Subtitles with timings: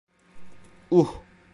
[0.91, 1.11] Uh...